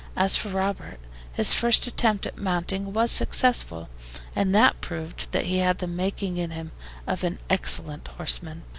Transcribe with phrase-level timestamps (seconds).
[0.15, 0.99] As for Robert,
[1.31, 3.87] his first attempt at mounting was successful,
[4.35, 6.71] and proved that he had the making in him
[7.05, 8.63] of an excellent horseman.